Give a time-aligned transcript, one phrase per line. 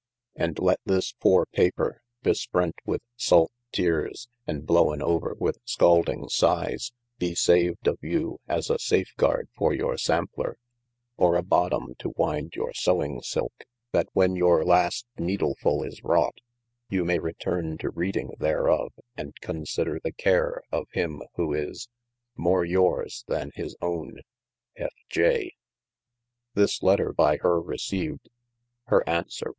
[0.35, 6.91] And lette this poore paper (besprent with sake teares, and blowen over with skalding sighes)
[7.19, 10.57] bee saved of you as a safegarde for your sampler,
[11.17, 16.39] or a bottome to winde your sowing silke, that when your last needelfull is wrought,
[16.89, 21.89] you maye returne to reading thereof and consider the care of hym who is
[22.35, 24.21] More youres than bis owne.
[24.75, 25.53] F.J.
[26.55, 27.65] 384 OF
[28.95, 29.27] MASTER F.
[29.29, 29.43] J.